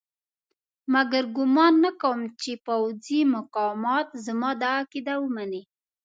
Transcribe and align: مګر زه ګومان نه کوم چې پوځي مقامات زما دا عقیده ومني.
مګر 0.93 1.23
زه 1.27 1.31
ګومان 1.35 1.73
نه 1.85 1.91
کوم 2.01 2.19
چې 2.41 2.51
پوځي 2.67 3.21
مقامات 3.35 4.07
زما 4.25 4.51
دا 4.61 4.71
عقیده 4.81 5.15
ومني. 5.19 5.61